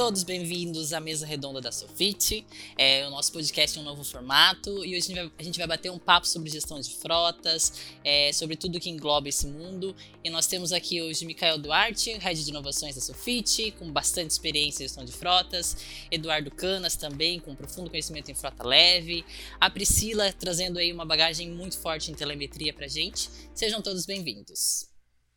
todos 0.00 0.22
bem-vindos 0.22 0.94
à 0.94 0.98
mesa 0.98 1.26
redonda 1.26 1.60
da 1.60 1.70
Sofit. 1.70 2.46
É 2.78 3.06
o 3.06 3.10
nosso 3.10 3.30
podcast 3.32 3.78
em 3.78 3.82
um 3.82 3.84
novo 3.84 4.02
formato 4.02 4.82
e 4.82 4.96
hoje 4.96 4.96
a 4.96 5.00
gente 5.00 5.14
vai, 5.14 5.32
a 5.38 5.42
gente 5.42 5.58
vai 5.58 5.66
bater 5.66 5.90
um 5.90 5.98
papo 5.98 6.26
sobre 6.26 6.48
gestão 6.48 6.80
de 6.80 6.88
frotas, 6.88 7.74
é, 8.02 8.32
sobre 8.32 8.56
tudo 8.56 8.80
que 8.80 8.88
engloba 8.88 9.28
esse 9.28 9.46
mundo. 9.46 9.94
E 10.24 10.30
nós 10.30 10.46
temos 10.46 10.72
aqui 10.72 11.02
hoje 11.02 11.26
Mikael 11.26 11.58
Duarte, 11.58 12.12
head 12.12 12.42
de 12.42 12.48
inovações 12.48 12.94
da 12.94 13.00
Sofit, 13.02 13.72
com 13.72 13.92
bastante 13.92 14.30
experiência 14.30 14.84
em 14.84 14.86
gestão 14.86 15.04
de 15.04 15.12
frotas, 15.12 15.76
Eduardo 16.10 16.50
Canas 16.50 16.96
também, 16.96 17.38
com 17.38 17.54
profundo 17.54 17.90
conhecimento 17.90 18.30
em 18.30 18.34
frota 18.34 18.66
leve, 18.66 19.22
a 19.60 19.68
Priscila 19.68 20.32
trazendo 20.32 20.78
aí 20.78 20.90
uma 20.94 21.04
bagagem 21.04 21.50
muito 21.50 21.76
forte 21.76 22.10
em 22.10 22.14
telemetria 22.14 22.72
pra 22.72 22.88
gente. 22.88 23.28
Sejam 23.54 23.82
todos 23.82 24.06
bem-vindos. 24.06 24.89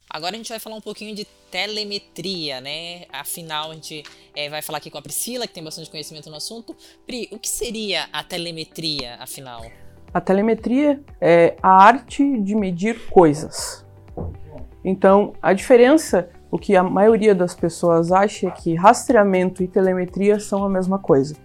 Agora 0.09 0.35
a 0.35 0.37
gente 0.37 0.49
vai 0.49 0.59
falar 0.59 0.75
um 0.75 0.81
pouquinho 0.81 1.15
de 1.15 1.25
telemetria, 1.49 2.61
né? 2.61 3.05
Afinal, 3.11 3.71
a 3.71 3.73
gente 3.73 4.03
é, 4.35 4.49
vai 4.49 4.61
falar 4.61 4.77
aqui 4.77 4.89
com 4.89 4.97
a 4.97 5.01
Priscila, 5.01 5.47
que 5.47 5.53
tem 5.53 5.63
bastante 5.63 5.89
conhecimento 5.89 6.29
no 6.29 6.35
assunto. 6.35 6.75
Pri, 7.05 7.29
o 7.31 7.39
que 7.39 7.49
seria 7.49 8.07
a 8.11 8.23
telemetria, 8.23 9.15
afinal? 9.19 9.63
A 10.13 10.21
telemetria 10.21 11.01
é 11.19 11.55
a 11.63 11.69
arte 11.69 12.39
de 12.39 12.55
medir 12.55 13.07
coisas. 13.09 13.83
Então, 14.85 15.33
a 15.41 15.53
diferença, 15.53 16.29
o 16.51 16.59
que 16.59 16.75
a 16.75 16.83
maioria 16.83 17.33
das 17.33 17.55
pessoas 17.55 18.11
acha 18.11 18.47
é 18.47 18.51
que 18.51 18.75
rastreamento 18.75 19.63
e 19.63 19.67
telemetria 19.67 20.39
são 20.39 20.63
a 20.63 20.69
mesma 20.69 20.99
coisa, 20.99 21.35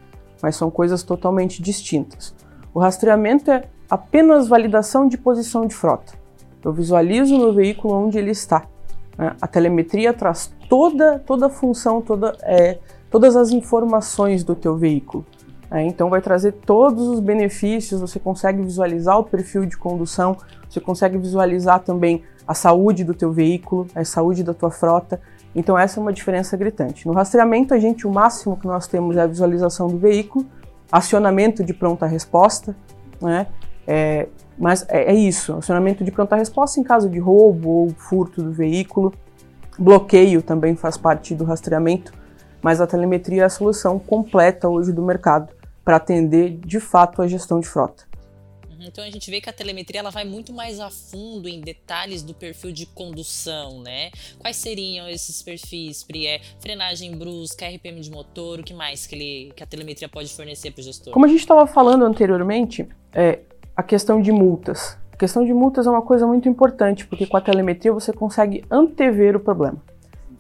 mas 0.43 0.57
são 0.57 0.71
coisas 0.71 1.03
totalmente 1.03 1.63
distintas. 1.63 2.35
O 2.75 2.81
rastreamento 2.81 3.51
é 3.51 3.65
apenas 3.89 4.49
validação 4.49 5.09
de 5.09 5.17
posição 5.17 5.67
de 5.67 5.75
frota. 5.75 6.18
Eu 6.65 6.73
visualizo 6.73 7.35
o 7.35 7.39
meu 7.39 7.53
veículo 7.53 7.95
onde 7.95 8.19
ele 8.19 8.31
está. 8.31 8.65
Né? 9.17 9.35
A 9.41 9.47
telemetria 9.47 10.13
traz 10.13 10.53
toda, 10.69 11.19
toda 11.21 11.47
a 11.47 11.51
função, 11.51 12.01
toda, 12.01 12.37
é, 12.43 12.79
todas 13.11 13.37
as 13.37 13.51
informações 13.51 14.45
do 14.45 14.55
teu 14.55 14.77
veículo. 14.77 15.25
É, 15.71 15.83
então 15.83 16.09
vai 16.09 16.21
trazer 16.21 16.53
todos 16.53 17.07
os 17.07 17.21
benefícios, 17.21 18.01
você 18.01 18.19
consegue 18.19 18.63
visualizar 18.63 19.19
o 19.19 19.25
perfil 19.25 19.67
de 19.67 19.77
condução, 19.77 20.37
você 20.69 20.81
consegue 20.81 21.19
visualizar 21.19 21.81
também 21.81 22.23
a 22.47 22.55
saúde 22.55 23.05
do 23.05 23.13
teu 23.13 23.31
veículo, 23.31 23.87
a 23.95 24.03
saúde 24.05 24.43
da 24.43 24.55
tua 24.55 24.71
frota. 24.71 25.21
Então 25.55 25.79
essa 25.79 25.99
é 25.99 26.01
uma 26.01 26.13
diferença 26.13 26.57
gritante. 26.57 27.07
No 27.07 27.13
rastreamento, 27.13 27.75
a 27.75 27.79
gente 27.79 28.07
o 28.07 28.11
máximo 28.11 28.57
que 28.57 28.67
nós 28.67 28.87
temos 28.87 29.17
é 29.17 29.21
a 29.21 29.27
visualização 29.27 29.89
do 29.89 29.99
veículo, 29.99 30.47
acionamento 30.91 31.63
de 31.63 31.75
pronta 31.75 32.07
resposta, 32.07 32.75
né? 33.21 33.47
É, 33.91 34.29
mas 34.59 34.85
é, 34.91 35.13
é 35.13 35.15
isso, 35.15 35.55
acionamento 35.55 36.05
de 36.05 36.13
pronta 36.13 36.37
resposta 36.37 36.79
em 36.79 36.83
caso 36.83 37.09
de 37.09 37.19
roubo 37.19 37.71
ou 37.71 37.89
furto 37.89 38.43
do 38.43 38.53
veículo. 38.53 39.15
Bloqueio 39.79 40.43
também 40.43 40.77
faz 40.77 40.99
parte 40.99 41.35
do 41.35 41.45
rastreamento, 41.45 42.13
mas 42.61 42.83
a 42.83 42.87
telemetria 42.87 43.43
é 43.43 43.45
a 43.47 43.49
solução 43.49 43.99
completa 43.99 44.69
hoje 44.69 44.93
do 44.93 45.01
mercado 45.01 45.55
para 45.83 45.97
atender 45.97 46.59
de 46.59 46.79
fato 46.79 47.23
a 47.23 47.27
gestão 47.27 47.61
de 47.61 47.67
frota. 47.67 48.05
Uhum, 48.69 48.85
então 48.87 49.03
a 49.03 49.11
gente 49.11 49.31
vê 49.31 49.41
que 49.41 49.49
a 49.49 49.53
telemetria 49.55 50.01
ela 50.01 50.11
vai 50.11 50.25
muito 50.25 50.53
mais 50.53 50.81
a 50.81 50.91
fundo 50.91 51.49
em 51.49 51.63
detalhes 51.63 52.23
do 52.23 52.35
perfil 52.35 52.73
de 52.73 52.85
condução, 52.85 53.81
né? 53.81 54.11
Quais 54.39 54.57
seriam 54.57 55.09
esses 55.09 55.43
perfis, 55.43 56.05
Pri? 56.05 56.27
É 56.27 56.41
frenagem 56.61 57.17
brusca, 57.17 57.67
RPM 57.67 58.01
de 58.01 58.11
motor, 58.11 58.61
o 58.61 58.63
que 58.63 58.75
mais 58.75 59.07
que, 59.07 59.15
ele, 59.15 59.53
que 59.57 59.63
a 59.63 59.67
telemetria 59.67 60.11
pode 60.11 60.29
fornecer 60.29 60.73
para 60.73 60.81
o 60.81 60.85
gestor? 60.85 61.15
Como 61.15 61.25
a 61.25 61.29
gente 61.29 61.41
estava 61.41 61.67
falando 61.67 62.05
anteriormente, 62.05 62.87
é, 63.15 63.41
a 63.79 63.83
questão 63.85 64.21
de 64.21 64.33
multas. 64.33 64.99
A 65.13 65.17
questão 65.17 65.45
de 65.45 65.55
multas 65.55 65.87
é 65.87 65.91
uma 65.91 66.03
coisa 66.03 66.27
muito 66.27 66.49
importante, 66.49 67.07
porque 67.07 67.25
com 67.25 67.37
a 67.37 67.41
telemetria 67.41 67.93
você 67.93 68.13
consegue 68.13 68.65
antever 68.69 69.37
o 69.37 69.41
problema. 69.41 69.77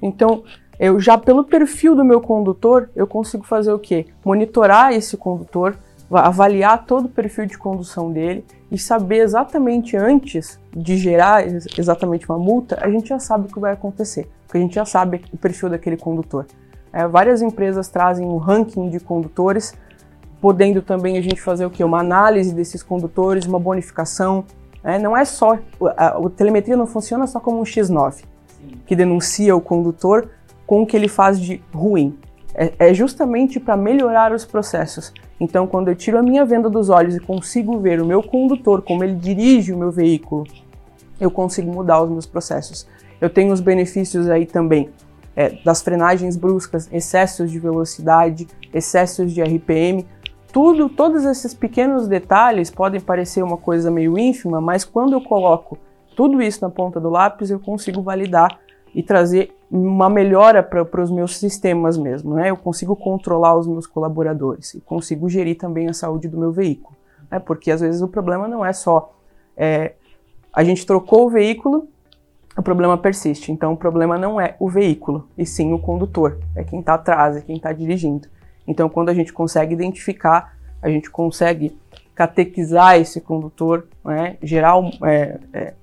Então, 0.02 0.42
eu 0.76 0.98
já 0.98 1.16
pelo 1.16 1.44
perfil 1.44 1.94
do 1.94 2.04
meu 2.04 2.20
condutor, 2.20 2.90
eu 2.96 3.06
consigo 3.06 3.44
fazer 3.44 3.72
o 3.72 3.78
quê? 3.78 4.06
Monitorar 4.24 4.92
esse 4.92 5.16
condutor, 5.16 5.76
avaliar 6.10 6.84
todo 6.84 7.04
o 7.04 7.08
perfil 7.08 7.46
de 7.46 7.56
condução 7.56 8.10
dele 8.10 8.44
e 8.72 8.76
saber 8.76 9.18
exatamente 9.18 9.96
antes 9.96 10.58
de 10.76 10.96
gerar 10.96 11.46
exatamente 11.78 12.28
uma 12.28 12.38
multa, 12.40 12.76
a 12.82 12.90
gente 12.90 13.10
já 13.10 13.20
sabe 13.20 13.46
o 13.46 13.54
que 13.54 13.60
vai 13.60 13.72
acontecer, 13.72 14.28
porque 14.46 14.58
a 14.58 14.60
gente 14.60 14.74
já 14.74 14.84
sabe 14.84 15.22
o 15.32 15.36
perfil 15.36 15.70
daquele 15.70 15.96
condutor. 15.96 16.44
É, 16.92 17.06
várias 17.06 17.40
empresas 17.40 17.86
trazem 17.86 18.26
um 18.26 18.36
ranking 18.36 18.90
de 18.90 18.98
condutores 18.98 19.74
podendo 20.40 20.82
também 20.82 21.18
a 21.18 21.20
gente 21.20 21.40
fazer 21.40 21.66
o 21.66 21.70
que? 21.70 21.82
Uma 21.82 22.00
análise 22.00 22.54
desses 22.54 22.82
condutores, 22.82 23.46
uma 23.46 23.58
bonificação. 23.58 24.44
Né? 24.82 24.98
Não 24.98 25.16
é 25.16 25.24
só. 25.24 25.58
A, 25.96 26.18
a, 26.18 26.30
telemetria 26.30 26.76
não 26.76 26.86
funciona 26.86 27.26
só 27.26 27.40
como 27.40 27.60
um 27.60 27.64
X9, 27.64 28.12
Sim. 28.12 28.24
que 28.86 28.94
denuncia 28.94 29.54
o 29.54 29.60
condutor 29.60 30.28
com 30.66 30.82
o 30.82 30.86
que 30.86 30.96
ele 30.96 31.08
faz 31.08 31.40
de 31.40 31.62
ruim. 31.72 32.16
É, 32.54 32.72
é 32.78 32.94
justamente 32.94 33.60
para 33.60 33.76
melhorar 33.76 34.32
os 34.32 34.44
processos. 34.44 35.12
Então, 35.40 35.66
quando 35.66 35.88
eu 35.88 35.94
tiro 35.94 36.18
a 36.18 36.22
minha 36.22 36.44
venda 36.44 36.68
dos 36.68 36.88
olhos 36.88 37.14
e 37.14 37.20
consigo 37.20 37.78
ver 37.78 38.00
o 38.00 38.06
meu 38.06 38.22
condutor, 38.22 38.82
como 38.82 39.04
ele 39.04 39.14
dirige 39.14 39.72
o 39.72 39.78
meu 39.78 39.92
veículo, 39.92 40.44
eu 41.20 41.30
consigo 41.30 41.72
mudar 41.72 42.02
os 42.02 42.10
meus 42.10 42.26
processos. 42.26 42.86
Eu 43.20 43.30
tenho 43.30 43.52
os 43.52 43.60
benefícios 43.60 44.28
aí 44.28 44.46
também 44.46 44.90
é, 45.38 45.50
das 45.64 45.80
frenagens 45.82 46.36
bruscas, 46.36 46.88
excessos 46.92 47.48
de 47.48 47.60
velocidade, 47.60 48.48
excessos 48.74 49.32
de 49.32 49.40
RPM, 49.40 50.04
tudo, 50.52 50.88
todos 50.88 51.24
esses 51.24 51.54
pequenos 51.54 52.08
detalhes 52.08 52.70
podem 52.70 53.00
parecer 53.00 53.42
uma 53.42 53.56
coisa 53.56 53.90
meio 53.90 54.18
ínfima, 54.18 54.60
mas 54.60 54.84
quando 54.84 55.12
eu 55.12 55.20
coloco 55.20 55.78
tudo 56.16 56.42
isso 56.42 56.62
na 56.62 56.70
ponta 56.70 56.98
do 56.98 57.10
lápis, 57.10 57.50
eu 57.50 57.60
consigo 57.60 58.02
validar 58.02 58.58
e 58.94 59.02
trazer 59.02 59.54
uma 59.70 60.08
melhora 60.08 60.62
para 60.62 61.02
os 61.02 61.10
meus 61.10 61.36
sistemas 61.36 61.98
mesmo, 61.98 62.34
né? 62.34 62.50
Eu 62.50 62.56
consigo 62.56 62.96
controlar 62.96 63.56
os 63.56 63.66
meus 63.66 63.86
colaboradores 63.86 64.74
e 64.74 64.80
consigo 64.80 65.28
gerir 65.28 65.58
também 65.58 65.88
a 65.88 65.92
saúde 65.92 66.26
do 66.26 66.38
meu 66.38 66.50
veículo, 66.50 66.96
né? 67.30 67.38
Porque 67.38 67.70
às 67.70 67.80
vezes 67.80 68.00
o 68.00 68.08
problema 68.08 68.48
não 68.48 68.64
é 68.64 68.72
só 68.72 69.14
é, 69.56 69.92
a 70.52 70.64
gente 70.64 70.86
trocou 70.86 71.26
o 71.26 71.30
veículo, 71.30 71.88
o 72.56 72.62
problema 72.62 72.96
persiste. 72.96 73.52
Então 73.52 73.74
o 73.74 73.76
problema 73.76 74.16
não 74.16 74.40
é 74.40 74.56
o 74.58 74.68
veículo, 74.68 75.28
e 75.36 75.44
sim 75.44 75.72
o 75.72 75.78
condutor, 75.78 76.38
é 76.56 76.64
quem 76.64 76.80
está 76.80 76.94
atrás, 76.94 77.36
é 77.36 77.40
quem 77.42 77.56
está 77.56 77.72
dirigindo. 77.72 78.28
Então, 78.68 78.88
quando 78.88 79.08
a 79.08 79.14
gente 79.14 79.32
consegue 79.32 79.72
identificar, 79.72 80.54
a 80.82 80.90
gente 80.90 81.10
consegue 81.10 81.76
catequizar 82.14 82.96
esse 82.96 83.18
condutor, 83.18 83.88
né, 84.04 84.36
gerar, 84.42 84.74
é, 85.04 85.40
é, 85.54 85.74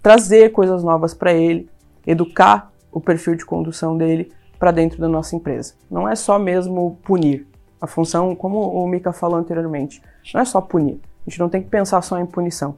trazer 0.00 0.52
coisas 0.52 0.84
novas 0.84 1.12
para 1.12 1.32
ele, 1.32 1.68
educar 2.06 2.70
o 2.92 3.00
perfil 3.00 3.34
de 3.34 3.44
condução 3.44 3.96
dele 3.96 4.32
para 4.58 4.70
dentro 4.70 5.00
da 5.00 5.08
nossa 5.08 5.34
empresa. 5.34 5.74
Não 5.90 6.08
é 6.08 6.14
só 6.14 6.38
mesmo 6.38 6.96
punir. 7.02 7.46
A 7.80 7.86
função, 7.86 8.34
como 8.36 8.60
o 8.60 8.86
Mika 8.86 9.12
falou 9.12 9.38
anteriormente, 9.38 10.00
não 10.32 10.40
é 10.40 10.44
só 10.44 10.60
punir. 10.60 11.00
A 11.26 11.30
gente 11.30 11.40
não 11.40 11.48
tem 11.48 11.62
que 11.62 11.68
pensar 11.68 12.00
só 12.02 12.18
em 12.18 12.26
punição, 12.26 12.76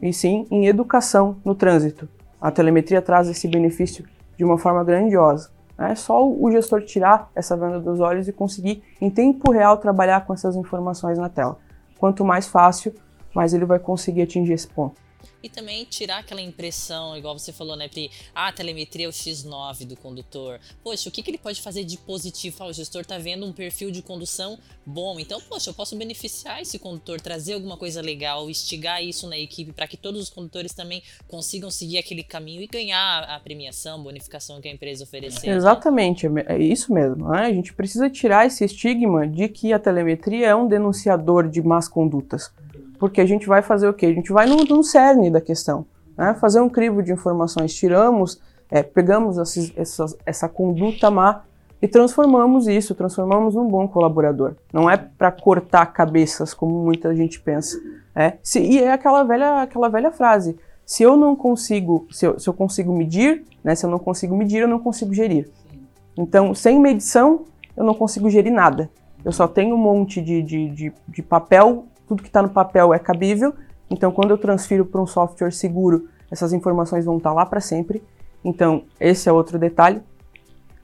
e 0.00 0.12
sim 0.12 0.46
em 0.50 0.66
educação 0.66 1.36
no 1.44 1.54
trânsito. 1.54 2.08
A 2.40 2.50
telemetria 2.50 3.02
traz 3.02 3.28
esse 3.28 3.46
benefício 3.46 4.04
de 4.38 4.44
uma 4.44 4.56
forma 4.56 4.82
grandiosa. 4.84 5.50
É 5.78 5.94
só 5.94 6.26
o 6.26 6.50
gestor 6.50 6.82
tirar 6.82 7.30
essa 7.34 7.56
venda 7.56 7.78
dos 7.78 8.00
olhos 8.00 8.26
e 8.28 8.32
conseguir, 8.32 8.82
em 9.00 9.10
tempo 9.10 9.52
real, 9.52 9.76
trabalhar 9.76 10.24
com 10.26 10.32
essas 10.32 10.56
informações 10.56 11.18
na 11.18 11.28
tela. 11.28 11.58
Quanto 11.98 12.24
mais 12.24 12.46
fácil, 12.46 12.94
mais 13.34 13.52
ele 13.52 13.64
vai 13.64 13.78
conseguir 13.78 14.22
atingir 14.22 14.54
esse 14.54 14.68
ponto 14.68 15.05
e 15.42 15.48
também 15.48 15.84
tirar 15.84 16.18
aquela 16.18 16.40
impressão, 16.40 17.16
igual 17.16 17.38
você 17.38 17.52
falou, 17.52 17.76
né, 17.76 17.88
Pri? 17.88 18.10
Ah, 18.34 18.48
a 18.48 18.52
telemetria 18.52 19.06
é 19.06 19.08
o 19.08 19.12
X9 19.12 19.86
do 19.86 19.96
condutor. 19.96 20.60
Poxa, 20.82 21.08
o 21.08 21.12
que, 21.12 21.22
que 21.22 21.30
ele 21.30 21.38
pode 21.38 21.60
fazer 21.60 21.84
de 21.84 21.96
positivo? 21.98 22.56
Ah, 22.60 22.66
o 22.66 22.72
gestor 22.72 23.04
tá 23.04 23.18
vendo 23.18 23.46
um 23.46 23.52
perfil 23.52 23.90
de 23.90 24.02
condução 24.02 24.58
bom, 24.84 25.18
então, 25.18 25.40
poxa, 25.40 25.70
eu 25.70 25.74
posso 25.74 25.96
beneficiar 25.96 26.62
esse 26.62 26.78
condutor, 26.78 27.20
trazer 27.20 27.54
alguma 27.54 27.76
coisa 27.76 28.00
legal, 28.00 28.48
instigar 28.48 29.02
isso 29.02 29.28
na 29.28 29.38
equipe 29.38 29.72
para 29.72 29.86
que 29.86 29.96
todos 29.96 30.20
os 30.22 30.30
condutores 30.30 30.72
também 30.72 31.02
consigam 31.28 31.70
seguir 31.70 31.98
aquele 31.98 32.22
caminho 32.22 32.62
e 32.62 32.66
ganhar 32.66 33.24
a 33.24 33.38
premiação, 33.40 34.02
bonificação 34.02 34.60
que 34.60 34.68
a 34.68 34.72
empresa 34.72 35.04
oferecer. 35.04 35.48
Exatamente, 35.48 36.26
é 36.46 36.58
isso 36.58 36.92
mesmo. 36.92 37.28
Né? 37.28 37.40
A 37.40 37.52
gente 37.52 37.72
precisa 37.72 38.08
tirar 38.10 38.46
esse 38.46 38.64
estigma 38.64 39.26
de 39.26 39.48
que 39.48 39.72
a 39.72 39.78
telemetria 39.78 40.48
é 40.48 40.54
um 40.54 40.66
denunciador 40.66 41.48
de 41.48 41.62
más 41.62 41.88
condutas. 41.88 42.50
Porque 42.98 43.20
a 43.20 43.26
gente 43.26 43.46
vai 43.46 43.62
fazer 43.62 43.88
o 43.88 43.94
quê? 43.94 44.06
A 44.06 44.12
gente 44.12 44.32
vai 44.32 44.46
no, 44.46 44.56
no 44.56 44.82
cerne 44.82 45.30
da 45.30 45.40
questão, 45.40 45.86
né? 46.16 46.34
fazer 46.40 46.60
um 46.60 46.68
crivo 46.68 47.02
de 47.02 47.12
informações, 47.12 47.74
tiramos, 47.74 48.40
é, 48.70 48.82
pegamos 48.82 49.38
esses, 49.38 49.72
essas, 49.76 50.16
essa 50.24 50.48
conduta 50.48 51.10
má 51.10 51.42
e 51.80 51.86
transformamos 51.86 52.66
isso, 52.66 52.94
transformamos 52.94 53.54
num 53.54 53.68
bom 53.68 53.86
colaborador. 53.86 54.54
Não 54.72 54.88
é 54.88 54.96
para 54.96 55.30
cortar 55.30 55.86
cabeças, 55.86 56.54
como 56.54 56.84
muita 56.84 57.14
gente 57.14 57.40
pensa. 57.40 57.78
É, 58.14 58.34
se, 58.42 58.60
e 58.60 58.82
é 58.82 58.92
aquela 58.92 59.22
velha, 59.24 59.62
aquela 59.62 59.88
velha 59.88 60.10
frase, 60.10 60.56
se 60.84 61.02
eu 61.02 61.16
não 61.16 61.36
consigo, 61.36 62.06
se 62.10 62.26
eu, 62.26 62.38
se 62.38 62.48
eu 62.48 62.54
consigo 62.54 62.96
medir, 62.96 63.44
né, 63.62 63.74
se 63.74 63.84
eu 63.84 63.90
não 63.90 63.98
consigo 63.98 64.36
medir, 64.36 64.62
eu 64.62 64.68
não 64.68 64.78
consigo 64.78 65.12
gerir. 65.12 65.50
Então, 66.16 66.54
sem 66.54 66.80
medição, 66.80 67.44
eu 67.76 67.84
não 67.84 67.92
consigo 67.92 68.30
gerir 68.30 68.52
nada. 68.52 68.88
Eu 69.24 69.32
só 69.32 69.46
tenho 69.46 69.74
um 69.74 69.78
monte 69.78 70.22
de, 70.22 70.42
de, 70.42 70.70
de, 70.70 70.92
de 71.08 71.22
papel 71.22 71.84
tudo 72.06 72.22
que 72.22 72.28
está 72.28 72.42
no 72.42 72.48
papel 72.48 72.94
é 72.94 72.98
cabível, 72.98 73.54
então 73.90 74.10
quando 74.10 74.30
eu 74.30 74.38
transfiro 74.38 74.84
para 74.84 75.00
um 75.00 75.06
software 75.06 75.50
seguro, 75.52 76.08
essas 76.30 76.52
informações 76.52 77.04
vão 77.04 77.18
estar 77.18 77.30
tá 77.30 77.34
lá 77.34 77.46
para 77.46 77.60
sempre. 77.60 78.02
Então, 78.44 78.84
esse 79.00 79.28
é 79.28 79.32
outro 79.32 79.58
detalhe. 79.58 80.00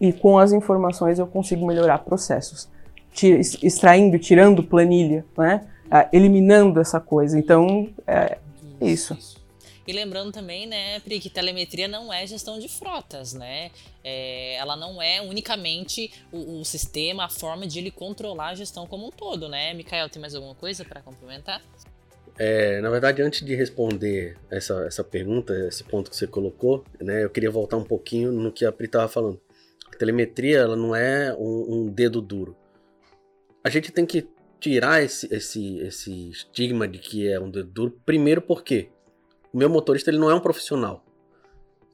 e 0.01 0.13
com 0.13 0.37
as 0.37 0.53
informações 0.53 1.21
eu 1.21 1.27
consigo 1.29 1.65
melhorar 1.65 1.99
processos, 1.99 2.69
tira, 3.13 3.39
extraindo, 3.39 4.19
tirando 4.19 4.63
planilha, 4.63 5.25
né? 5.39 5.61
Ah, 5.89 6.09
eliminando 6.13 6.81
essa 6.81 6.99
coisa. 6.99 7.39
Então, 7.39 7.89
é 8.05 8.39
isso. 8.81 9.42
E 9.87 9.93
lembrando 9.93 10.31
também, 10.31 10.67
né, 10.67 11.01
Pri, 11.01 11.19
que 11.19 11.29
telemetria 11.29 11.89
não 11.89 12.13
é 12.13 12.27
gestão 12.27 12.59
de 12.59 12.69
frotas, 12.69 13.35
né? 13.35 13.71
É, 14.05 14.55
ela 14.55 14.77
não 14.77 15.03
é 15.03 15.21
unicamente 15.21 16.13
o, 16.31 16.61
o, 16.61 16.65
sistema, 16.65 17.25
a 17.25 17.29
forma 17.29 17.67
de 17.67 17.79
ele 17.79 17.91
controlar 17.91 18.51
a 18.51 18.55
gestão 18.55 18.87
como 18.87 19.09
um 19.09 19.11
todo, 19.11 19.49
né? 19.49 19.75
Mikael, 19.75 20.09
tem 20.09 20.21
mais 20.21 20.35
alguma 20.35 20.55
coisa 20.55 20.85
para 20.85 21.03
complementar? 21.03 21.61
É, 22.39 22.81
na 22.81 22.91
verdade, 22.91 23.23
antes 23.23 23.45
de 23.45 23.55
responder 23.55 24.37
essa, 24.51 24.85
essa 24.85 25.05
pergunta, 25.05 25.53
esse 25.67 25.85
ponto 25.85 26.11
que 26.11 26.17
você 26.17 26.27
colocou, 26.27 26.85
né, 27.01 27.25
eu 27.25 27.31
queria 27.31 27.51
voltar 27.51 27.77
um 27.77 27.85
pouquinho 27.85 28.33
no 28.33 28.51
que 28.51 28.65
a 28.65 28.73
Pri 28.73 28.87
estava 28.87 29.09
falando. 29.09 29.41
A 29.93 29.97
telemetria 29.97 30.59
ela 30.59 30.77
não 30.77 30.97
é 30.97 31.35
um, 31.35 31.75
um 31.75 31.87
dedo 31.89 32.23
duro. 32.23 32.57
A 33.63 33.69
gente 33.69 33.93
tem 33.93 34.07
que 34.07 34.27
tirar 34.59 35.03
esse, 35.03 35.33
esse, 35.35 35.79
esse 35.81 36.31
estigma 36.31 36.89
de 36.89 36.99
que 36.99 37.29
é 37.29 37.39
um 37.39 37.51
dedo 37.51 37.69
duro, 37.69 38.01
primeiro 38.07 38.41
porque 38.41 38.89
meu 39.59 39.69
motorista 39.69 40.11
ele 40.11 40.19
não 40.19 40.31
é 40.31 40.35
um 40.35 40.41
profissional. 40.41 41.05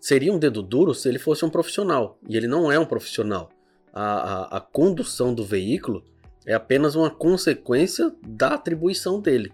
Seria 0.01 0.33
um 0.33 0.39
dedo 0.39 0.63
duro 0.63 0.95
se 0.95 1.09
ele 1.09 1.19
fosse 1.19 1.45
um 1.45 1.51
profissional. 1.51 2.19
E 2.29 2.37
ele 2.37 2.47
não 2.47 2.71
é 2.71 2.79
um 2.79 2.87
profissional. 2.87 3.51
A, 3.93 4.03
a, 4.03 4.57
a 4.59 4.61
condução 4.61 5.35
do 5.35 5.45
veículo 5.45 6.05
é 6.47 6.55
apenas 6.55 6.95
uma 6.95 7.11
consequência 7.11 8.15
da 8.27 8.55
atribuição 8.55 9.21
dele. 9.21 9.53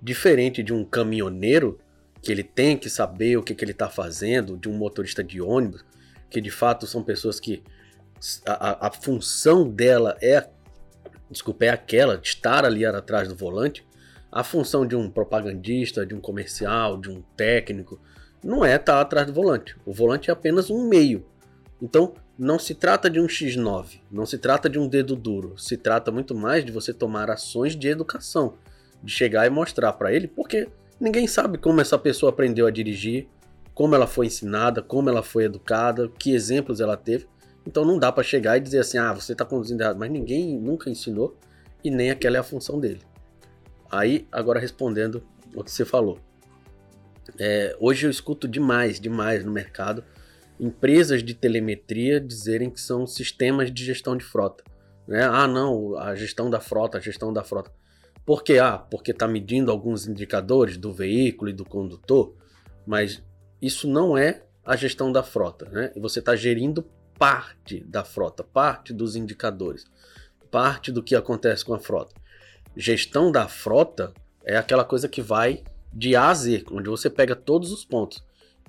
Diferente 0.00 0.62
de 0.62 0.72
um 0.72 0.84
caminhoneiro, 0.84 1.78
que 2.22 2.30
ele 2.30 2.42
tem 2.42 2.76
que 2.76 2.88
saber 2.88 3.36
o 3.36 3.42
que, 3.42 3.54
que 3.54 3.64
ele 3.64 3.72
está 3.72 3.88
fazendo, 3.88 4.56
de 4.56 4.68
um 4.68 4.72
motorista 4.72 5.24
de 5.24 5.40
ônibus, 5.40 5.84
que 6.28 6.40
de 6.40 6.50
fato 6.50 6.86
são 6.86 7.02
pessoas 7.02 7.40
que 7.40 7.62
a, 8.46 8.86
a 8.86 8.90
função 8.92 9.68
dela 9.68 10.16
é, 10.22 10.48
desculpa, 11.30 11.64
é 11.64 11.68
aquela, 11.70 12.16
de 12.16 12.28
estar 12.28 12.64
ali 12.64 12.84
atrás 12.84 13.28
do 13.28 13.34
volante, 13.34 13.84
a 14.30 14.44
função 14.44 14.86
de 14.86 14.94
um 14.94 15.10
propagandista, 15.10 16.06
de 16.06 16.14
um 16.14 16.20
comercial, 16.20 16.96
de 16.96 17.10
um 17.10 17.22
técnico, 17.36 18.00
não 18.42 18.64
é 18.64 18.76
estar 18.76 19.00
atrás 19.00 19.26
do 19.26 19.32
volante. 19.32 19.76
O 19.84 19.92
volante 19.92 20.30
é 20.30 20.32
apenas 20.32 20.70
um 20.70 20.88
meio. 20.88 21.26
Então, 21.82 22.14
não 22.38 22.58
se 22.58 22.74
trata 22.74 23.10
de 23.10 23.20
um 23.20 23.26
X9, 23.26 24.00
não 24.10 24.24
se 24.24 24.38
trata 24.38 24.68
de 24.68 24.78
um 24.78 24.88
dedo 24.88 25.16
duro, 25.16 25.58
se 25.58 25.76
trata 25.76 26.10
muito 26.10 26.34
mais 26.34 26.64
de 26.64 26.72
você 26.72 26.92
tomar 26.92 27.30
ações 27.30 27.76
de 27.76 27.88
educação, 27.88 28.54
de 29.02 29.12
chegar 29.12 29.46
e 29.46 29.50
mostrar 29.50 29.92
para 29.94 30.12
ele, 30.12 30.26
porque 30.26 30.68
ninguém 30.98 31.26
sabe 31.26 31.58
como 31.58 31.80
essa 31.80 31.98
pessoa 31.98 32.30
aprendeu 32.30 32.66
a 32.66 32.70
dirigir, 32.70 33.28
como 33.74 33.94
ela 33.94 34.06
foi 34.06 34.26
ensinada, 34.26 34.82
como 34.82 35.08
ela 35.08 35.22
foi 35.22 35.44
educada, 35.44 36.08
que 36.18 36.32
exemplos 36.32 36.80
ela 36.80 36.96
teve. 36.96 37.26
Então 37.66 37.84
não 37.84 37.98
dá 37.98 38.10
para 38.10 38.24
chegar 38.24 38.56
e 38.56 38.60
dizer 38.60 38.80
assim: 38.80 38.98
"Ah, 38.98 39.12
você 39.12 39.32
está 39.32 39.44
conduzindo 39.44 39.82
errado", 39.82 39.98
mas 39.98 40.10
ninguém 40.10 40.58
nunca 40.58 40.90
ensinou 40.90 41.36
e 41.84 41.90
nem 41.90 42.10
aquela 42.10 42.36
é 42.36 42.40
a 42.40 42.42
função 42.42 42.78
dele. 42.78 43.00
Aí, 43.90 44.28
agora 44.30 44.60
respondendo 44.60 45.22
o 45.54 45.64
que 45.64 45.70
você 45.70 45.84
falou. 45.84 46.20
É, 47.38 47.76
hoje 47.80 48.06
eu 48.06 48.10
escuto 48.10 48.46
demais, 48.46 49.00
demais 49.00 49.44
no 49.44 49.50
mercado, 49.50 50.04
empresas 50.58 51.24
de 51.24 51.34
telemetria 51.34 52.20
dizerem 52.20 52.70
que 52.70 52.80
são 52.80 53.06
sistemas 53.06 53.72
de 53.72 53.84
gestão 53.84 54.16
de 54.16 54.24
frota. 54.24 54.62
Né? 55.08 55.22
Ah, 55.24 55.48
não, 55.48 55.96
a 55.98 56.14
gestão 56.14 56.48
da 56.48 56.60
frota, 56.60 56.98
a 56.98 57.00
gestão 57.00 57.32
da 57.32 57.42
frota. 57.42 57.72
Por 58.24 58.44
quê? 58.44 58.58
Ah, 58.58 58.78
porque 58.78 59.10
está 59.10 59.26
medindo 59.26 59.72
alguns 59.72 60.06
indicadores 60.06 60.76
do 60.76 60.92
veículo 60.92 61.50
e 61.50 61.54
do 61.54 61.64
condutor, 61.64 62.36
mas 62.86 63.22
isso 63.60 63.88
não 63.88 64.16
é 64.16 64.42
a 64.64 64.76
gestão 64.76 65.10
da 65.10 65.22
frota. 65.22 65.68
Né? 65.68 65.92
Você 65.96 66.20
está 66.20 66.36
gerindo 66.36 66.88
parte 67.18 67.80
da 67.80 68.04
frota, 68.04 68.44
parte 68.44 68.92
dos 68.92 69.16
indicadores, 69.16 69.84
parte 70.50 70.92
do 70.92 71.02
que 71.02 71.16
acontece 71.16 71.64
com 71.64 71.74
a 71.74 71.78
frota 71.78 72.19
gestão 72.76 73.30
da 73.30 73.48
frota 73.48 74.12
é 74.44 74.56
aquela 74.56 74.84
coisa 74.84 75.08
que 75.08 75.22
vai 75.22 75.62
de 75.92 76.14
A 76.14 76.28
a 76.28 76.34
Z, 76.34 76.64
onde 76.70 76.88
você 76.88 77.10
pega 77.10 77.34
todos 77.34 77.72
os 77.72 77.84
pontos. 77.84 78.24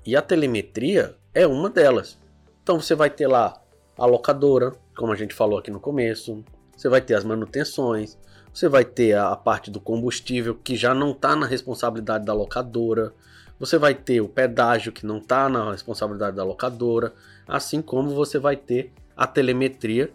E 0.05 0.15
a 0.15 0.21
telemetria 0.21 1.15
é 1.33 1.45
uma 1.45 1.69
delas. 1.69 2.17
Então 2.63 2.79
você 2.79 2.95
vai 2.95 3.09
ter 3.09 3.27
lá 3.27 3.61
a 3.97 4.05
locadora, 4.05 4.73
como 4.95 5.11
a 5.11 5.15
gente 5.15 5.33
falou 5.33 5.59
aqui 5.59 5.69
no 5.69 5.79
começo, 5.79 6.43
você 6.75 6.89
vai 6.89 7.01
ter 7.01 7.13
as 7.13 7.23
manutenções, 7.23 8.17
você 8.53 8.67
vai 8.67 8.83
ter 8.83 9.15
a 9.15 9.35
parte 9.35 9.69
do 9.69 9.79
combustível 9.79 10.55
que 10.55 10.75
já 10.75 10.93
não 10.93 11.11
está 11.11 11.35
na 11.35 11.45
responsabilidade 11.45 12.25
da 12.25 12.33
locadora, 12.33 13.13
você 13.59 13.77
vai 13.77 13.93
ter 13.93 14.21
o 14.21 14.27
pedágio 14.27 14.91
que 14.91 15.05
não 15.05 15.19
está 15.19 15.47
na 15.47 15.71
responsabilidade 15.71 16.35
da 16.35 16.43
locadora, 16.43 17.13
assim 17.47 17.81
como 17.81 18.09
você 18.15 18.39
vai 18.39 18.55
ter 18.55 18.91
a 19.15 19.27
telemetria 19.27 20.11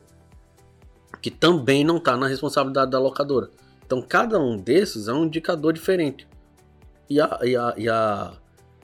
que 1.23 1.31
também 1.31 1.85
não 1.85 1.99
está 1.99 2.17
na 2.17 2.27
responsabilidade 2.27 2.91
da 2.91 2.99
locadora. 2.99 3.49
Então 3.87 4.03
cada 4.03 4.39
um 4.39 4.57
desses 4.57 5.07
é 5.07 5.13
um 5.13 5.25
indicador 5.25 5.73
diferente. 5.73 6.29
E 7.09 7.21
a, 7.21 7.39
e 7.43 7.57
a, 7.57 7.75
e 7.79 7.89
a, 7.89 8.33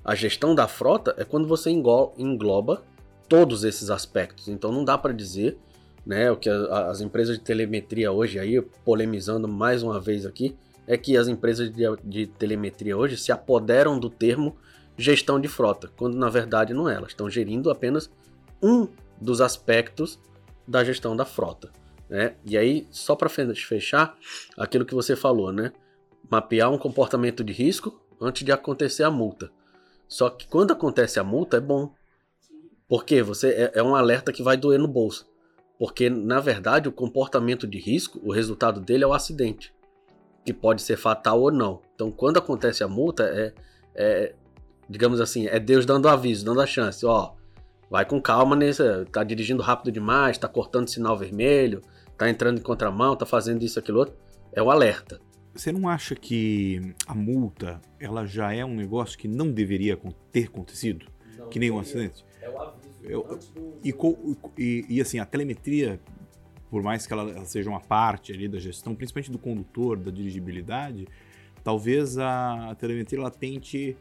a 0.04 0.14
gestão 0.14 0.54
da 0.54 0.68
frota 0.68 1.12
é 1.18 1.24
quando 1.24 1.48
você 1.48 1.70
engloba 1.70 2.82
todos 3.28 3.64
esses 3.64 3.90
aspectos. 3.90 4.46
Então 4.48 4.70
não 4.70 4.84
dá 4.84 4.96
para 4.96 5.12
dizer 5.12 5.58
né, 6.06 6.30
o 6.30 6.36
que 6.36 6.48
as 6.48 7.00
empresas 7.00 7.36
de 7.36 7.42
telemetria 7.42 8.12
hoje, 8.12 8.38
aí 8.38 8.60
polemizando 8.84 9.48
mais 9.48 9.82
uma 9.82 10.00
vez 10.00 10.24
aqui, 10.24 10.56
é 10.86 10.96
que 10.96 11.16
as 11.16 11.28
empresas 11.28 11.70
de, 11.72 11.84
de 12.04 12.26
telemetria 12.26 12.96
hoje 12.96 13.16
se 13.16 13.32
apoderam 13.32 13.98
do 13.98 14.08
termo 14.08 14.56
gestão 14.96 15.40
de 15.40 15.48
frota, 15.48 15.90
quando 15.96 16.16
na 16.16 16.28
verdade 16.28 16.74
não 16.74 16.88
é, 16.88 16.94
elas 16.94 17.10
estão 17.10 17.30
gerindo 17.30 17.70
apenas 17.70 18.10
um 18.62 18.86
dos 19.20 19.40
aspectos 19.40 20.18
da 20.66 20.84
gestão 20.84 21.16
da 21.16 21.24
frota. 21.24 21.70
Né? 22.12 22.34
E 22.44 22.58
aí, 22.58 22.86
só 22.90 23.16
para 23.16 23.30
fechar, 23.30 24.14
aquilo 24.58 24.84
que 24.84 24.94
você 24.94 25.16
falou, 25.16 25.50
né? 25.50 25.72
Mapear 26.30 26.70
um 26.70 26.76
comportamento 26.76 27.42
de 27.42 27.54
risco 27.54 27.98
antes 28.20 28.44
de 28.44 28.52
acontecer 28.52 29.02
a 29.02 29.10
multa. 29.10 29.50
Só 30.06 30.28
que 30.28 30.46
quando 30.46 30.72
acontece 30.72 31.18
a 31.18 31.24
multa 31.24 31.56
é 31.56 31.60
bom. 31.60 31.94
Porque 32.86 33.22
você 33.22 33.48
é, 33.48 33.72
é 33.76 33.82
um 33.82 33.96
alerta 33.96 34.30
que 34.30 34.42
vai 34.42 34.58
doer 34.58 34.78
no 34.78 34.86
bolso. 34.86 35.26
Porque, 35.78 36.10
na 36.10 36.38
verdade, 36.38 36.86
o 36.86 36.92
comportamento 36.92 37.66
de 37.66 37.78
risco, 37.78 38.20
o 38.22 38.30
resultado 38.30 38.78
dele 38.78 39.04
é 39.04 39.06
o 39.06 39.14
acidente. 39.14 39.74
Que 40.44 40.52
pode 40.52 40.82
ser 40.82 40.98
fatal 40.98 41.40
ou 41.40 41.50
não. 41.50 41.80
Então, 41.94 42.10
quando 42.10 42.36
acontece 42.36 42.84
a 42.84 42.88
multa, 42.88 43.24
é, 43.24 43.54
é 43.94 44.34
digamos 44.86 45.18
assim, 45.18 45.46
é 45.46 45.58
Deus 45.58 45.86
dando 45.86 46.10
aviso, 46.10 46.44
dando 46.44 46.60
a 46.60 46.66
chance. 46.66 47.06
Ó, 47.06 47.32
vai 47.90 48.04
com 48.04 48.20
calma, 48.20 48.54
nesse, 48.54 48.82
tá 49.10 49.24
dirigindo 49.24 49.62
rápido 49.62 49.90
demais, 49.90 50.36
tá 50.36 50.46
cortando 50.46 50.90
sinal 50.90 51.16
vermelho, 51.16 51.80
tá 52.24 52.30
entrando 52.30 52.58
em 52.58 52.62
contramão, 52.62 53.16
tá 53.16 53.26
fazendo 53.26 53.62
isso, 53.62 53.78
aquilo 53.78 53.98
outro, 53.98 54.14
é 54.52 54.62
o 54.62 54.70
alerta. 54.70 55.20
Você 55.54 55.70
não 55.70 55.88
acha 55.88 56.14
que 56.14 56.94
a 57.06 57.14
multa 57.14 57.80
ela 58.00 58.24
já 58.24 58.54
é 58.54 58.64
um 58.64 58.74
negócio 58.74 59.18
que 59.18 59.28
não 59.28 59.50
deveria 59.50 59.98
ter 60.30 60.44
acontecido? 60.44 61.06
Não, 61.36 61.48
que 61.48 61.58
nem 61.58 61.70
um 61.70 61.78
acidente? 61.78 62.24
É 62.40 62.48
o 62.48 62.60
aviso. 62.60 62.92
Eu, 63.02 63.38
e, 63.82 63.94
e, 64.58 64.86
e, 64.88 65.00
assim, 65.00 65.18
a 65.18 65.26
telemetria, 65.26 66.00
por 66.70 66.82
mais 66.82 67.06
que 67.06 67.12
ela, 67.12 67.30
ela, 67.30 67.44
seja 67.44 67.68
uma 67.68 67.80
parte 67.80 68.32
ali 68.32 68.48
da 68.48 68.58
gestão, 68.58 68.94
principalmente 68.94 69.30
do 69.30 69.38
condutor, 69.38 69.98
da 69.98 70.10
dirigibilidade, 70.10 71.06
talvez 71.62 72.16
a, 72.16 72.70
a 72.70 72.74
telemetria 72.74 73.18
ela 73.18 73.30
tente 73.30 73.96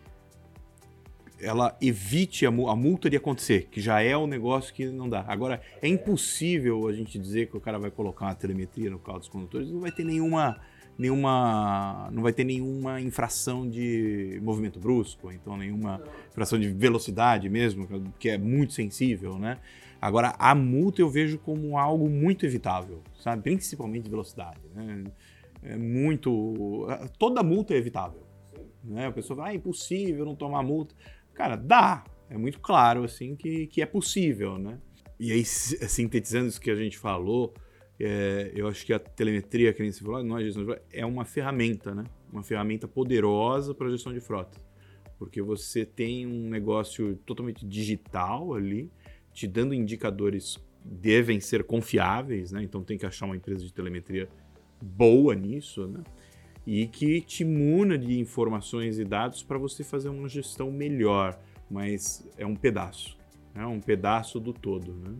ela 1.41 1.75
evite 1.81 2.45
a, 2.45 2.49
a, 2.49 2.75
multa 2.75 3.09
de 3.09 3.17
acontecer, 3.17 3.67
que 3.71 3.81
já 3.81 4.01
é 4.01 4.15
um 4.15 4.27
negócio 4.27 4.73
que 4.73 4.85
não 4.87 5.09
dá. 5.09 5.25
Agora, 5.27 5.61
é 5.81 5.87
impossível 5.87 6.87
a 6.87 6.93
gente 6.93 7.17
dizer 7.17 7.47
que 7.47 7.57
o 7.57 7.59
cara 7.59 7.79
vai 7.79 7.91
colocar 7.91 8.25
uma 8.25 8.35
telemetria 8.35 8.89
no 8.89 8.99
carro 8.99 9.19
dos 9.19 9.27
condutores, 9.27 9.69
não 9.69 9.81
vai 9.81 9.91
ter 9.91 10.03
nenhuma 10.03 10.59
nenhuma 10.97 12.09
não 12.11 12.21
vai 12.21 12.31
ter 12.31 12.43
nenhuma 12.43 13.01
infração 13.01 13.67
de 13.67 14.39
movimento 14.43 14.79
brusco, 14.79 15.31
então 15.31 15.57
nenhuma 15.57 16.01
infração 16.29 16.59
de 16.59 16.69
velocidade 16.69 17.49
mesmo, 17.49 17.87
que 18.19 18.29
é 18.29 18.37
muito 18.37 18.73
sensível, 18.73 19.39
né? 19.39 19.57
Agora, 19.99 20.35
a 20.37 20.53
multa 20.53 21.01
eu 21.01 21.09
vejo 21.09 21.39
como 21.39 21.77
algo 21.77 22.09
muito 22.09 22.45
evitável, 22.45 23.01
sabe? 23.19 23.41
Principalmente 23.41 24.09
velocidade, 24.09 24.59
né? 24.75 25.03
É 25.63 25.77
muito 25.77 26.87
toda 27.17 27.41
multa 27.41 27.73
é 27.73 27.77
evitável. 27.77 28.31
Né? 28.83 29.07
A 29.07 29.11
pessoa 29.11 29.37
vai, 29.37 29.51
ah, 29.51 29.53
é 29.53 29.57
impossível 29.57 30.25
não 30.25 30.35
tomar 30.35 30.63
multa. 30.63 30.95
Cara, 31.33 31.55
dá. 31.55 32.03
É 32.29 32.37
muito 32.37 32.59
claro, 32.59 33.03
assim, 33.03 33.35
que, 33.35 33.67
que 33.67 33.81
é 33.81 33.85
possível, 33.85 34.57
né? 34.57 34.79
E 35.19 35.31
aí, 35.31 35.43
sintetizando 35.45 36.47
isso 36.47 36.59
que 36.59 36.71
a 36.71 36.75
gente 36.75 36.97
falou, 36.97 37.53
é, 37.99 38.51
eu 38.55 38.67
acho 38.67 38.85
que 38.85 38.93
a 38.93 38.99
telemetria, 38.99 39.73
que 39.73 39.81
nem 39.81 39.91
você 39.91 40.03
falou, 40.03 40.23
não 40.23 40.37
é 40.37 40.43
gestão 40.43 40.63
de 40.63 40.69
frota, 40.69 40.83
é 40.91 41.05
uma 41.05 41.25
ferramenta, 41.25 41.93
né? 41.93 42.03
Uma 42.31 42.41
ferramenta 42.41 42.87
poderosa 42.87 43.75
para 43.75 43.89
gestão 43.89 44.13
de 44.13 44.19
frota. 44.19 44.59
Porque 45.19 45.41
você 45.41 45.85
tem 45.85 46.25
um 46.25 46.49
negócio 46.49 47.15
totalmente 47.25 47.65
digital 47.65 48.53
ali, 48.53 48.89
te 49.33 49.47
dando 49.47 49.73
indicadores 49.73 50.57
devem 50.83 51.39
ser 51.39 51.63
confiáveis, 51.63 52.51
né? 52.51 52.63
Então 52.63 52.83
tem 52.83 52.97
que 52.97 53.05
achar 53.05 53.25
uma 53.25 53.35
empresa 53.35 53.63
de 53.63 53.71
telemetria 53.71 54.27
boa 54.81 55.35
nisso, 55.35 55.87
né? 55.87 56.01
E 56.65 56.87
que 56.87 57.21
te 57.21 57.43
muna 57.43 57.97
de 57.97 58.19
informações 58.19 58.99
e 58.99 59.05
dados 59.05 59.43
para 59.43 59.57
você 59.57 59.83
fazer 59.83 60.09
uma 60.09 60.29
gestão 60.29 60.71
melhor, 60.71 61.39
mas 61.69 62.25
é 62.37 62.45
um 62.45 62.55
pedaço, 62.55 63.17
é 63.55 63.65
um 63.65 63.79
pedaço 63.79 64.39
do 64.39 64.53
todo, 64.53 64.93
né? 64.93 65.15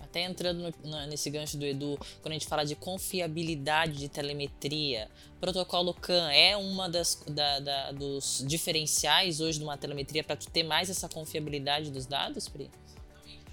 Até 0.00 0.24
entrando 0.24 0.72
no, 0.84 1.06
nesse 1.06 1.28
gancho 1.30 1.56
do 1.56 1.64
Edu, 1.64 1.98
quando 2.22 2.32
a 2.32 2.34
gente 2.34 2.46
fala 2.46 2.64
de 2.64 2.74
confiabilidade 2.74 3.98
de 3.98 4.08
telemetria, 4.08 5.08
protocolo 5.40 5.92
CAN 5.94 6.30
é 6.32 6.56
uma 6.56 6.88
das 6.88 7.22
da, 7.28 7.60
da, 7.60 7.92
dos 7.92 8.44
diferenciais 8.46 9.40
hoje 9.40 9.58
de 9.58 9.64
uma 9.64 9.76
telemetria 9.76 10.24
para 10.24 10.36
ter 10.36 10.62
mais 10.62 10.88
essa 10.88 11.08
confiabilidade 11.08 11.90
dos 11.90 12.06
dados, 12.06 12.48
Pri? 12.48 12.70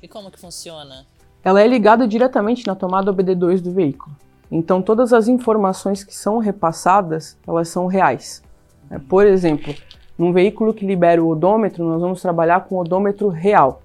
E 0.02 0.08
como 0.08 0.32
que 0.32 0.40
funciona? 0.40 1.06
Ela 1.44 1.62
é 1.62 1.68
ligada 1.68 2.08
diretamente 2.08 2.66
na 2.66 2.76
tomada 2.76 3.12
OBD2 3.12 3.62
do 3.62 3.72
veículo. 3.72 4.16
Então 4.52 4.82
todas 4.82 5.14
as 5.14 5.28
informações 5.28 6.04
que 6.04 6.16
são 6.16 6.38
repassadas, 6.38 7.38
elas 7.48 7.70
são 7.70 7.88
reais. 7.88 8.42
É, 8.90 8.98
por 8.98 9.26
exemplo, 9.26 9.74
num 10.18 10.34
veículo 10.34 10.74
que 10.74 10.86
libera 10.86 11.24
o 11.24 11.30
odômetro, 11.30 11.84
nós 11.84 12.02
vamos 12.02 12.22
trabalhar 12.22 12.66
com 12.66 12.76
o 12.76 12.80
odômetro 12.80 13.30
real. 13.30 13.82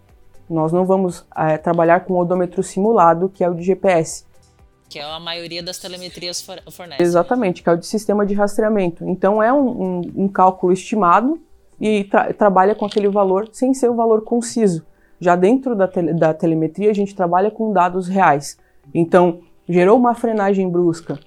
Nós 0.48 0.72
não 0.72 0.84
vamos 0.84 1.24
é, 1.36 1.56
trabalhar 1.56 2.00
com 2.00 2.14
o 2.14 2.18
odômetro 2.18 2.62
simulado, 2.62 3.28
que 3.28 3.42
é 3.42 3.48
o 3.48 3.54
de 3.54 3.62
GPS. 3.62 4.24
Que 4.88 4.98
é 4.98 5.02
a 5.02 5.18
maioria 5.20 5.62
das 5.62 5.78
telemetrias 5.78 6.46
fornece. 6.70 7.02
Exatamente, 7.02 7.62
que 7.62 7.68
é 7.68 7.72
o 7.72 7.76
de 7.76 7.86
sistema 7.86 8.24
de 8.24 8.34
rastreamento. 8.34 9.04
Então 9.08 9.42
é 9.42 9.52
um, 9.52 9.82
um, 9.82 10.12
um 10.16 10.28
cálculo 10.28 10.72
estimado 10.72 11.40
e 11.80 12.04
tra 12.04 12.32
trabalha 12.32 12.74
com 12.74 12.84
aquele 12.84 13.08
valor 13.08 13.48
sem 13.52 13.74
ser 13.74 13.90
um 13.90 13.96
valor 13.96 14.22
conciso. 14.22 14.84
Já 15.20 15.36
dentro 15.36 15.74
da, 15.74 15.88
te 15.88 16.02
da 16.12 16.34
telemetria, 16.34 16.90
a 16.90 16.94
gente 16.94 17.14
trabalha 17.14 17.50
com 17.50 17.72
dados 17.72 18.08
reais. 18.08 18.58
Então, 18.92 19.40
gerou 19.68 19.98
uma 19.98 20.14
frenagem 20.14 20.68
brusca, 20.68 21.18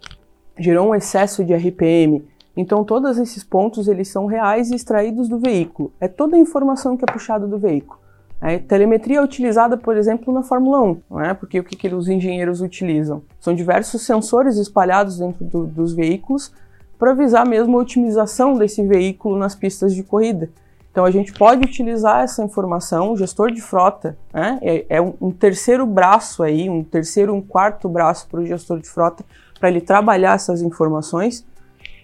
gerou 0.58 0.89
um 0.89 0.96
excesso 0.96 1.44
de 1.44 1.53
RPM. 1.53 2.25
Então, 2.56 2.84
todos 2.84 3.17
esses 3.17 3.44
pontos 3.44 3.88
eles 3.88 4.08
são 4.08 4.25
reais 4.25 4.72
e 4.72 4.75
extraídos 4.75 5.29
do 5.29 5.38
veículo. 5.38 5.91
É 6.00 6.08
toda 6.08 6.36
a 6.36 6.39
informação 6.39 6.98
que 6.98 7.06
é 7.08 7.12
puxada 7.12 7.46
do 7.46 7.58
veículo. 7.58 8.00
É, 8.39 8.60
telemetria 8.60 9.17
é 9.17 9.24
utilizada, 9.24 9.75
por 9.77 9.98
exemplo, 9.98 10.32
na 10.32 10.44
Fórmula 10.44 10.82
1, 10.82 11.01
não 11.10 11.22
é? 11.22 11.34
porque 11.34 11.60
o 11.60 11.63
que, 11.63 11.75
que 11.75 11.88
os 11.88 12.08
engenheiros 12.08 12.62
utilizam? 12.62 13.24
São 13.39 13.53
diversos 13.53 14.03
sensores 14.03 14.58
espalhados 14.58 15.17
dentro 15.17 15.44
do, 15.44 15.65
dos 15.65 15.94
veículos 15.94 16.51
para 17.00 17.15
visar 17.15 17.46
mesmo 17.48 17.77
a 17.77 17.82
otimização 17.82 18.56
desse 18.56 18.86
veículo 18.86 19.38
nas 19.38 19.56
pistas 19.56 19.94
de 19.94 20.03
corrida. 20.03 20.50
Então 20.98 21.06
a 21.06 21.12
gente 21.12 21.32
pode 21.32 21.63
utilizar 21.63 22.24
essa 22.24 22.44
informação, 22.44 23.12
o 23.12 23.16
gestor 23.16 23.51
de 23.51 23.62
frota 23.62 24.18
né? 24.34 24.58
é, 24.63 24.84
é 24.89 25.00
um, 25.00 25.30
terceiro 25.30 25.86
braço 25.86 26.42
aí, 26.42 26.68
um 26.68 26.84
terceiro, 26.84 27.36
um 27.36 27.39
quarto 27.39 27.88
braço 27.88 28.27
para 28.27 28.39
o 28.39 28.46
gestor 28.48 28.80
de 28.80 28.89
frota, 28.89 29.24
para 29.60 29.70
ele 29.70 29.80
trabalhar 29.80 30.34
essas 30.34 30.60
informações, 30.60 31.46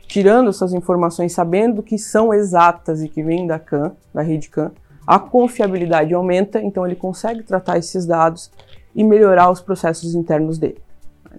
tirando 0.06 0.52
essas 0.52 0.74
informações, 0.74 1.34
sabendo 1.34 1.82
que 1.82 1.98
são 1.98 2.32
exatas 2.32 3.02
e 3.02 3.10
que 3.10 3.24
vêm 3.24 3.48
da 3.48 3.58
CAN, 3.58 3.94
da 4.14 4.22
rede 4.22 4.48
CAN, 4.48 4.72
a 5.08 5.18
confiabilidade 5.18 6.14
aumenta, 6.14 6.62
então 6.62 6.86
ele 6.86 6.96
consegue 6.96 7.42
tratar 7.42 7.80
esses 7.80 8.06
dados 8.06 8.52
e 8.94 9.04
melhorar 9.04 9.50
os 9.50 9.60
processos 9.60 10.14
internos 10.14 10.60
dele. 10.60 10.78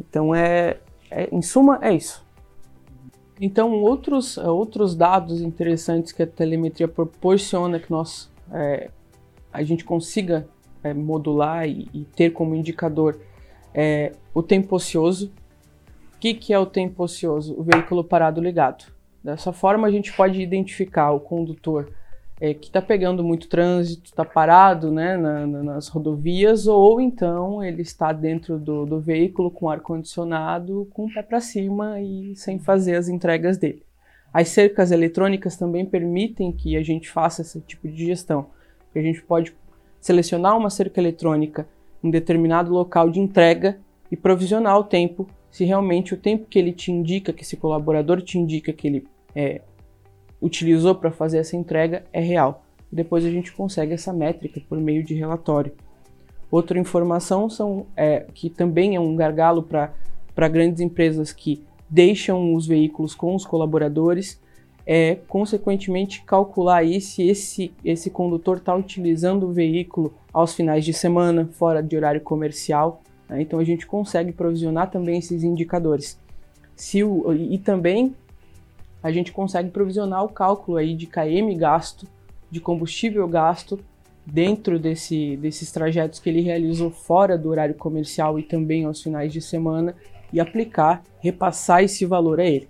Então, 0.00 0.34
é, 0.34 0.78
é 1.08 1.28
em 1.30 1.40
suma, 1.40 1.78
é 1.80 1.92
isso. 1.92 2.23
Então, 3.40 3.72
outros, 3.72 4.38
outros 4.38 4.94
dados 4.94 5.40
interessantes 5.40 6.12
que 6.12 6.22
a 6.22 6.26
telemetria 6.26 6.86
proporciona 6.86 7.80
que 7.80 7.90
nós, 7.90 8.30
é, 8.52 8.90
a 9.52 9.62
gente 9.62 9.84
consiga 9.84 10.46
é, 10.82 10.94
modular 10.94 11.68
e, 11.68 11.88
e, 11.92 12.04
ter 12.04 12.30
como 12.30 12.54
indicador 12.54 13.18
é 13.72 14.12
o 14.32 14.42
tempo 14.42 14.76
ocioso. 14.76 15.32
O 16.14 16.18
que, 16.20 16.34
que 16.34 16.52
é 16.52 16.58
o 16.58 16.66
tempo 16.66 17.02
ocioso? 17.02 17.54
O 17.58 17.62
veículo 17.62 18.04
parado 18.04 18.40
ligado. 18.40 18.84
Dessa 19.22 19.52
forma, 19.52 19.88
a 19.88 19.90
gente 19.90 20.12
pode 20.12 20.40
identificar 20.40 21.10
o 21.10 21.18
condutor 21.18 21.92
é, 22.44 22.52
que 22.52 22.66
está 22.66 22.82
pegando 22.82 23.24
muito 23.24 23.48
trânsito, 23.48 24.04
está 24.04 24.22
parado 24.22 24.92
né, 24.92 25.16
na, 25.16 25.46
na, 25.46 25.62
nas 25.62 25.88
rodovias, 25.88 26.66
ou 26.66 27.00
então 27.00 27.64
ele 27.64 27.80
está 27.80 28.12
dentro 28.12 28.58
do, 28.58 28.84
do 28.84 29.00
veículo 29.00 29.50
com 29.50 29.70
ar-condicionado, 29.70 30.86
com 30.92 31.06
o 31.06 31.14
pé 31.14 31.22
para 31.22 31.40
cima 31.40 31.98
e 32.02 32.36
sem 32.36 32.58
fazer 32.58 32.96
as 32.96 33.08
entregas 33.08 33.56
dele. 33.56 33.82
As 34.30 34.48
cercas 34.48 34.90
eletrônicas 34.90 35.56
também 35.56 35.86
permitem 35.86 36.52
que 36.52 36.76
a 36.76 36.82
gente 36.82 37.08
faça 37.08 37.40
esse 37.40 37.62
tipo 37.62 37.88
de 37.88 38.04
gestão. 38.04 38.48
A 38.94 38.98
gente 38.98 39.22
pode 39.22 39.54
selecionar 39.98 40.54
uma 40.54 40.68
cerca 40.68 41.00
eletrônica 41.00 41.66
em 42.02 42.10
determinado 42.10 42.70
local 42.70 43.08
de 43.08 43.20
entrega 43.20 43.78
e 44.10 44.18
provisionar 44.18 44.78
o 44.78 44.84
tempo, 44.84 45.26
se 45.50 45.64
realmente 45.64 46.12
o 46.12 46.18
tempo 46.18 46.44
que 46.44 46.58
ele 46.58 46.72
te 46.72 46.92
indica, 46.92 47.32
que 47.32 47.42
esse 47.42 47.56
colaborador 47.56 48.20
te 48.20 48.38
indica 48.38 48.70
que 48.70 48.86
ele 48.86 49.06
é, 49.34 49.62
utilizou 50.44 50.94
para 50.94 51.10
fazer 51.10 51.38
essa 51.38 51.56
entrega 51.56 52.04
é 52.12 52.20
real. 52.20 52.62
Depois 52.92 53.24
a 53.24 53.30
gente 53.30 53.50
consegue 53.52 53.94
essa 53.94 54.12
métrica 54.12 54.60
por 54.68 54.78
meio 54.78 55.02
de 55.02 55.14
relatório. 55.14 55.72
Outra 56.50 56.78
informação 56.78 57.48
são, 57.48 57.86
é, 57.96 58.26
que 58.34 58.50
também 58.50 58.94
é 58.94 59.00
um 59.00 59.16
gargalo 59.16 59.62
para 59.62 60.48
grandes 60.48 60.80
empresas 60.80 61.32
que 61.32 61.64
deixam 61.88 62.54
os 62.54 62.66
veículos 62.66 63.14
com 63.14 63.34
os 63.34 63.46
colaboradores, 63.46 64.40
é 64.86 65.16
consequentemente 65.26 66.22
calcular 66.24 66.76
aí 66.76 67.00
se 67.00 67.26
esse, 67.26 67.72
esse 67.82 68.10
condutor 68.10 68.58
está 68.58 68.74
utilizando 68.76 69.48
o 69.48 69.52
veículo 69.52 70.12
aos 70.30 70.54
finais 70.54 70.84
de 70.84 70.92
semana, 70.92 71.48
fora 71.52 71.82
de 71.82 71.96
horário 71.96 72.20
comercial. 72.20 73.00
Né? 73.28 73.40
Então 73.40 73.58
a 73.58 73.64
gente 73.64 73.86
consegue 73.86 74.30
provisionar 74.30 74.90
também 74.90 75.18
esses 75.18 75.42
indicadores. 75.42 76.20
Se 76.76 77.02
o, 77.02 77.32
e 77.32 77.56
também 77.56 78.14
a 79.04 79.12
gente 79.12 79.32
consegue 79.32 79.68
provisionar 79.68 80.24
o 80.24 80.30
cálculo 80.30 80.78
aí 80.78 80.94
de 80.94 81.06
KM 81.06 81.54
gasto, 81.58 82.08
de 82.50 82.58
combustível 82.58 83.28
gasto 83.28 83.78
dentro 84.24 84.78
desse, 84.78 85.36
desses 85.36 85.70
trajetos 85.70 86.18
que 86.18 86.30
ele 86.30 86.40
realizou 86.40 86.90
fora 86.90 87.36
do 87.36 87.50
horário 87.50 87.74
comercial 87.74 88.38
e 88.38 88.42
também 88.42 88.86
aos 88.86 89.02
finais 89.02 89.30
de 89.30 89.42
semana 89.42 89.94
e 90.32 90.40
aplicar, 90.40 91.04
repassar 91.20 91.82
esse 91.82 92.06
valor 92.06 92.40
a 92.40 92.46
ele. 92.46 92.66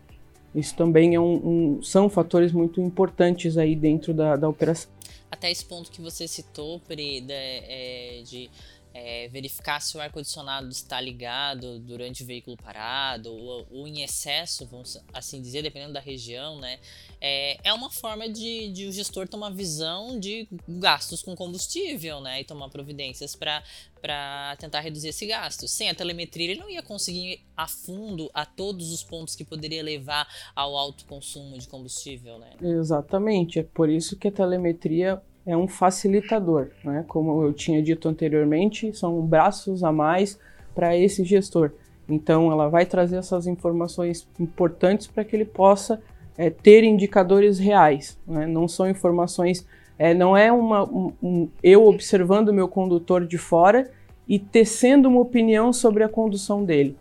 Isso 0.53 0.75
também 0.75 1.15
é 1.15 1.21
um, 1.21 1.77
um, 1.77 1.83
são 1.85 2.11
fatores 2.11 2.51
muito 2.51 2.81
importantes 2.81 3.57
aí 3.57 3.77
dentro 3.77 4.13
da, 4.13 4.35
da 4.35 4.49
operação. 4.49 4.91
Até 5.31 5.53
esse 5.53 5.65
ponto 5.65 5.89
que 5.89 6.01
você 6.01 6.27
citou, 6.27 6.81
Pri, 6.81 7.25
é, 7.29 8.23
de 8.25 8.51
é, 8.95 9.29
verificar 9.29 9.81
se 9.81 9.97
o 9.97 10.01
ar-condicionado 10.01 10.69
está 10.69 11.01
ligado 11.01 11.81
durante 11.81 12.23
o 12.23 12.27
veículo 12.27 12.57
parado 12.57 13.35
ou, 13.35 13.67
ou, 13.69 13.89
em 13.89 14.03
excesso, 14.03 14.65
vamos 14.67 14.97
assim 15.13 15.43
dizer, 15.43 15.63
dependendo 15.63 15.93
da 15.93 16.01
região, 16.01 16.61
né? 16.61 16.79
É, 17.21 17.59
é 17.65 17.73
uma 17.73 17.91
forma 17.91 18.29
de, 18.29 18.71
de, 18.71 18.87
o 18.87 18.93
gestor 18.93 19.27
uma 19.35 19.51
visão 19.51 20.21
de 20.21 20.47
gastos 20.69 21.23
com 21.23 21.35
combustível, 21.35 22.21
né? 22.21 22.43
E 22.43 22.45
tomar 22.45 22.69
providências 22.69 23.35
para 23.35 24.57
tentar 24.59 24.79
reduzir 24.81 25.09
esse 25.09 25.27
gasto. 25.27 25.67
Sem 25.67 25.91
a 25.91 25.95
telemetria, 25.95 26.53
ele 26.53 26.61
não 26.61 26.71
ia 26.71 26.83
conseguir 26.83 27.33
ir 27.33 27.41
a 27.57 27.67
fundo 27.67 28.31
a 28.33 28.47
todos 28.47 28.93
os 28.93 29.03
pontos 29.03 29.35
que 29.35 29.45
poderia 29.45 29.83
levar 29.83 30.29
ao 30.55 30.77
alto 30.77 31.05
consumo 31.07 31.59
de 31.59 31.67
combustível, 31.67 32.39
né? 32.39 32.53
Exatamente. 32.63 33.59
É 33.59 33.65
por 33.65 33.89
isso 33.89 34.17
que 34.17 34.29
a 34.29 34.33
telemetria 34.33 35.21
é 35.47 35.57
um 35.57 35.69
facilitador, 35.69 36.69
né? 36.83 37.05
Como 37.07 37.43
eu 37.43 37.53
tinha 37.53 37.83
dito 37.83 38.09
anteriormente, 38.09 38.97
são 38.97 39.21
braços 39.21 39.85
a 39.85 39.93
mais 39.93 40.39
para 40.75 40.97
esse 40.97 41.25
gestor. 41.25 41.71
Então, 42.09 42.51
ela 42.51 42.69
vai 42.69 42.85
trazer 42.85 43.17
essas 43.17 43.47
informações 43.47 44.27
importantes 44.39 45.07
para 45.07 45.25
que 45.25 45.35
ele 45.35 45.45
possa 45.45 46.01
é, 46.37 46.51
ter 46.51 46.85
indicadores 46.85 47.59
reais. 47.59 48.19
Né? 48.27 48.47
Não 48.47 48.69
são 48.69 48.89
informações, 48.89 49.67
é, 49.99 50.13
não 50.13 50.37
é 50.37 50.53
uma, 50.53 50.85
um, 50.85 51.13
um, 51.23 51.49
eu 51.63 51.87
observando 51.87 52.53
meu 52.53 52.69
condutor 52.69 53.27
de 53.27 53.39
fora 53.39 53.91
e 54.29 54.39
tecendo 54.39 55.09
uma 55.09 55.21
opinião 55.21 55.73
sobre 55.73 56.03
a 56.03 56.09
condução 56.09 56.65
dele. 56.65 56.97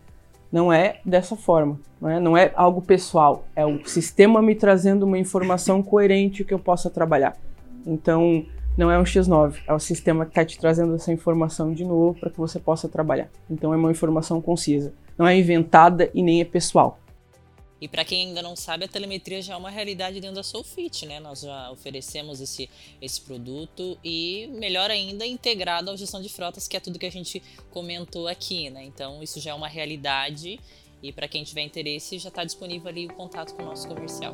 Não 0.52 0.72
é 0.72 1.00
dessa 1.04 1.36
forma, 1.36 1.80
não 2.00 2.10
é, 2.10 2.20
não 2.20 2.38
é 2.38 2.52
algo 2.56 2.80
pessoal, 2.80 3.44
é 3.56 3.66
o 3.66 3.84
sistema 3.88 4.40
me 4.40 4.54
trazendo 4.54 5.04
uma 5.04 5.18
informação 5.18 5.82
coerente 5.82 6.44
que 6.44 6.54
eu 6.54 6.60
possa 6.60 6.92
trabalhar. 6.92 7.36
Então, 7.86 8.46
não 8.78 8.90
é 8.90 8.98
um 8.98 9.04
X9, 9.04 9.62
é 9.68 9.74
o 9.74 9.80
sistema 9.80 10.26
que 10.26 10.32
está 10.32 10.44
te 10.44 10.58
trazendo 10.58 10.96
essa 10.96 11.12
informação 11.12 11.74
de 11.74 11.84
novo 11.84 12.20
para 12.20 12.30
que 12.30 12.38
você 12.38 12.60
possa 12.60 12.90
trabalhar. 12.90 13.30
Então, 13.50 13.74
é 13.74 13.78
uma 13.78 13.92
informação 13.92 14.42
concisa. 14.42 14.94
Não 15.18 15.28
é 15.28 15.38
inventada 15.38 16.10
e 16.14 16.24
nem 16.24 16.42
é 16.42 16.46
pessoal. 16.46 17.00
E 17.80 17.88
para 17.88 18.06
quem 18.06 18.28
ainda 18.28 18.42
não 18.42 18.56
sabe, 18.56 18.86
a 18.86 18.88
telemetria 18.88 19.42
já 19.42 19.56
é 19.56 19.58
uma 19.58 19.70
realidade 19.70 20.22
dentro 20.22 20.38
da 20.38 20.44
Soulfit, 20.44 21.06
né? 21.06 21.20
Nós 21.20 21.42
já 21.42 21.70
oferecemos 21.70 22.40
esse, 22.40 22.70
esse 23.02 23.20
produto 23.20 23.98
e, 24.02 24.50
melhor 24.54 24.90
ainda, 24.90 25.26
integrado 25.26 25.92
à 25.92 25.96
gestão 25.98 26.22
de 26.22 26.30
frotas, 26.30 26.66
que 26.66 26.78
é 26.78 26.80
tudo 26.80 26.98
que 26.98 27.06
a 27.06 27.12
gente 27.12 27.44
comentou 27.72 28.30
aqui, 28.30 28.70
né? 28.70 28.86
Então, 28.86 29.22
isso 29.22 29.40
já 29.42 29.52
é 29.52 29.54
uma 29.54 29.68
realidade 29.68 30.60
e 31.04 31.12
para 31.12 31.28
quem 31.28 31.44
tiver 31.44 31.62
interesse, 31.62 32.18
já 32.18 32.30
está 32.30 32.46
disponível 32.46 32.88
ali 32.88 33.06
o 33.06 33.14
contato 33.14 33.54
com 33.54 33.64
o 33.64 33.66
nosso 33.66 33.86
comercial. 33.86 34.32